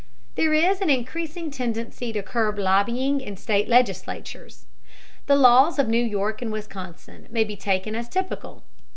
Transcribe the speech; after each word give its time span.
There 0.33 0.51
is 0.51 0.81
an 0.81 0.89
increasing 0.89 1.51
tendency 1.51 2.11
to 2.11 2.23
curb 2.23 2.57
lobbying 2.57 3.21
in 3.21 3.37
state 3.37 3.67
legislatures. 3.69 4.65
The 5.27 5.35
laws 5.35 5.77
of 5.77 5.87
New 5.89 6.03
York 6.03 6.41
and 6.41 6.51
Wisconsin 6.51 7.27
may 7.29 7.43
be 7.43 7.55
taken 7.55 7.93
as 7.93 8.09
typical. 8.09 8.63